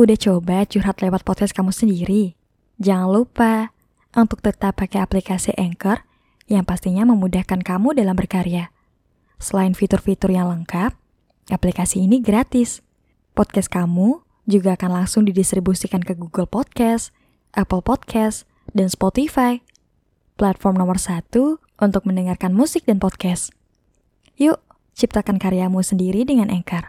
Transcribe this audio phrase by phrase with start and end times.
[0.00, 2.32] Udah coba curhat lewat podcast kamu sendiri?
[2.80, 3.76] Jangan lupa
[4.16, 6.08] untuk tetap pakai aplikasi Anchor
[6.48, 8.72] yang pastinya memudahkan kamu dalam berkarya.
[9.36, 10.96] Selain fitur-fitur yang lengkap,
[11.52, 12.80] aplikasi ini gratis.
[13.36, 17.12] Podcast kamu juga akan langsung didistribusikan ke Google Podcast,
[17.52, 19.60] Apple Podcast, dan Spotify.
[20.40, 23.52] Platform nomor satu untuk mendengarkan musik dan podcast.
[24.40, 24.64] Yuk,
[24.96, 26.88] ciptakan karyamu sendiri dengan Anchor.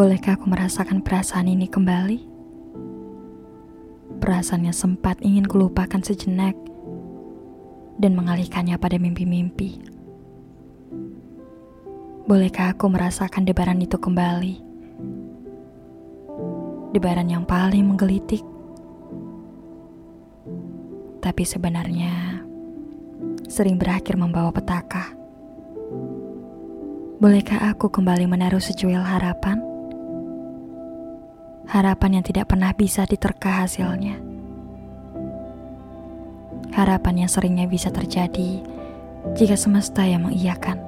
[0.00, 2.24] Bolehkah aku merasakan perasaan ini kembali?
[4.16, 6.56] Perasaan yang sempat ingin kulupakan sejenak
[8.00, 9.76] dan mengalihkannya pada mimpi-mimpi.
[12.24, 14.64] Bolehkah aku merasakan debaran itu kembali?
[16.96, 18.40] Debaran yang paling menggelitik.
[21.20, 22.40] Tapi sebenarnya
[23.52, 25.12] sering berakhir membawa petaka.
[27.20, 29.69] Bolehkah aku kembali menaruh secuil harapan?
[31.70, 34.18] Harapan yang tidak pernah bisa diterka hasilnya.
[36.74, 38.58] Harapan yang seringnya bisa terjadi
[39.38, 40.82] jika semesta yang mengiyakan.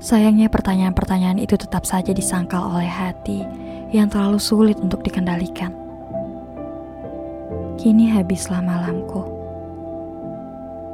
[0.00, 3.44] Sayangnya pertanyaan-pertanyaan itu tetap saja disangkal oleh hati
[3.92, 5.72] yang terlalu sulit untuk dikendalikan.
[7.76, 9.20] Kini habislah malamku.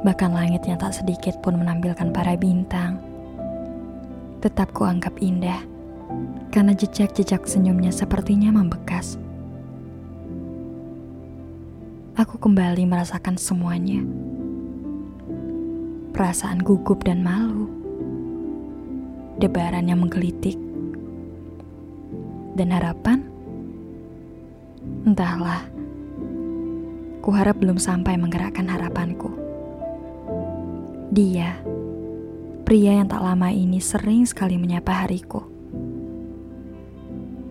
[0.03, 2.99] Bahkan langit yang tak sedikit pun menampilkan para bintang.
[4.43, 5.70] Tetap kuanggap indah
[6.51, 9.15] karena jejak-jejak senyumnya sepertinya membekas.
[12.19, 14.03] Aku kembali merasakan semuanya.
[16.11, 17.71] Perasaan gugup dan malu.
[19.39, 20.59] Debaran yang menggelitik.
[22.59, 23.23] Dan harapan?
[25.07, 25.65] Entahlah.
[27.23, 29.31] Kuharap belum sampai menggerakkan harapanku.
[31.15, 31.63] Dia,
[32.67, 35.60] pria yang tak lama ini sering sekali menyapa hariku.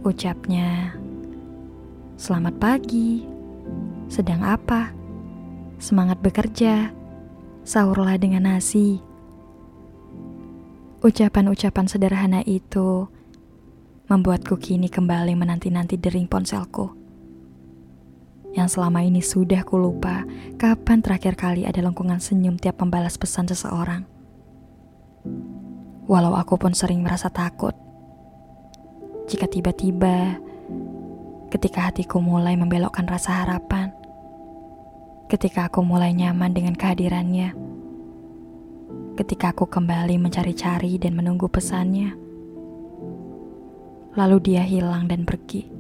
[0.01, 0.97] Ucapnya,
[2.17, 3.21] "Selamat pagi,
[4.09, 4.97] sedang apa?
[5.77, 6.89] Semangat bekerja,
[7.69, 8.97] sahurlah dengan nasi."
[11.05, 13.13] Ucapan-ucapan sederhana itu
[14.09, 16.97] membuatku kini kembali menanti-nanti dering ponselku.
[18.57, 20.25] Yang selama ini sudah kulupa
[20.57, 24.09] kapan terakhir kali ada lengkungan senyum tiap membalas pesan seseorang.
[26.09, 27.90] Walau aku pun sering merasa takut
[29.31, 30.43] jika tiba-tiba
[31.55, 33.95] ketika hatiku mulai membelokkan rasa harapan,
[35.31, 37.55] ketika aku mulai nyaman dengan kehadirannya,
[39.15, 42.11] ketika aku kembali mencari-cari dan menunggu pesannya,
[44.19, 45.71] lalu dia hilang dan pergi.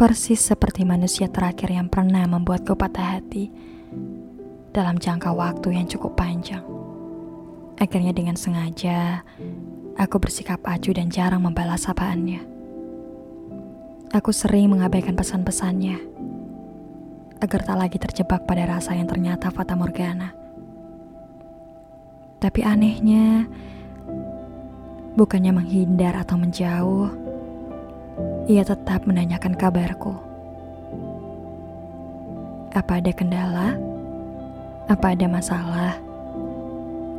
[0.00, 3.52] Persis seperti manusia terakhir yang pernah membuatku patah hati
[4.72, 6.64] dalam jangka waktu yang cukup panjang.
[7.76, 9.20] Akhirnya dengan sengaja,
[9.98, 12.38] Aku bersikap acuh dan jarang membalas sapaannya.
[14.14, 15.98] Aku sering mengabaikan pesan-pesannya
[17.42, 20.30] agar tak lagi terjebak pada rasa yang ternyata fata morgana.
[22.38, 23.50] Tapi anehnya,
[25.18, 27.10] bukannya menghindar atau menjauh,
[28.46, 30.14] ia tetap menanyakan kabarku.
[32.70, 33.74] Apa ada kendala?
[34.86, 35.98] Apa ada masalah?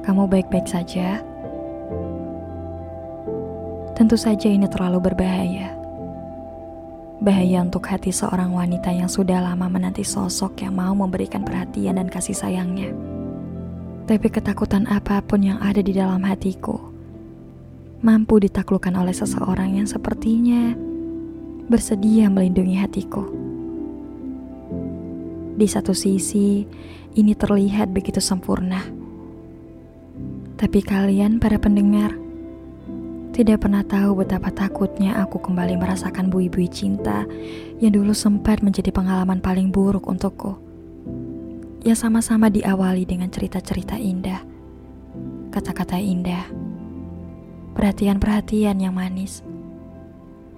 [0.07, 1.27] Kamu baik-baik saja?
[3.99, 5.75] Tentu saja ini terlalu berbahaya.
[7.19, 12.07] Bahaya untuk hati seorang wanita yang sudah lama menanti sosok yang mau memberikan perhatian dan
[12.07, 12.95] kasih sayangnya.
[14.07, 16.89] Tapi ketakutan apa pun yang ada di dalam hatiku
[17.99, 20.71] mampu ditaklukkan oleh seseorang yang sepertinya
[21.67, 23.27] bersedia melindungi hatiku.
[25.59, 26.63] Di satu sisi,
[27.19, 28.79] ini terlihat begitu sempurna.
[30.55, 32.15] Tapi kalian para pendengar,
[33.39, 37.23] tidak pernah tahu betapa takutnya aku kembali merasakan bui-bui cinta
[37.79, 40.59] yang dulu sempat menjadi pengalaman paling buruk untukku.
[41.87, 44.43] Yang sama-sama diawali dengan cerita-cerita indah,
[45.55, 46.51] kata-kata indah,
[47.79, 49.39] perhatian-perhatian yang manis.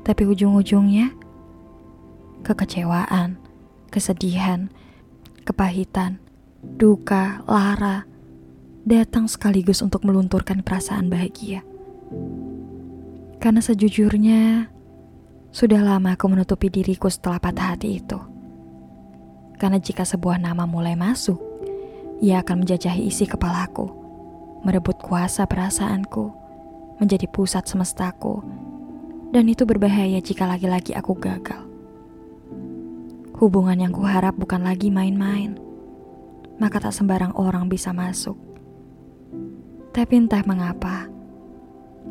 [0.02, 1.14] Tapi ujung-ujungnya,
[2.42, 3.38] kekecewaan,
[3.94, 4.74] kesedihan,
[5.46, 6.18] kepahitan,
[6.66, 8.10] duka, lara,
[8.90, 11.62] datang sekaligus untuk melunturkan perasaan bahagia.
[13.42, 14.70] Karena sejujurnya,
[15.50, 18.22] sudah lama aku menutupi diriku setelah patah hati itu.
[19.58, 21.42] Karena jika sebuah nama mulai masuk,
[22.22, 23.90] ia akan menjajahi isi kepalaku,
[24.62, 26.30] merebut kuasa perasaanku,
[27.04, 28.46] menjadi pusat semestaku,
[29.36, 31.66] dan itu berbahaya jika lagi-lagi aku gagal.
[33.42, 35.58] Hubungan yang kuharap bukan lagi main-main,
[36.62, 38.38] maka tak sembarang orang bisa masuk.
[39.92, 41.11] Tapi entah mengapa,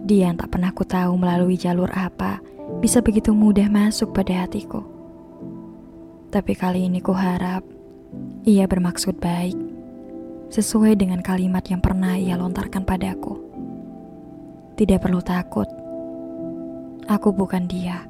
[0.06, 2.38] dia yang tak pernah ku tahu melalui jalur apa
[2.78, 4.86] bisa begitu mudah masuk pada hatiku.
[6.30, 7.66] Tapi kali ini ku harap
[8.46, 9.58] ia bermaksud baik,
[10.48, 13.36] sesuai dengan kalimat yang pernah ia lontarkan padaku.
[14.78, 15.68] Tidak perlu takut,
[17.10, 18.06] aku bukan dia.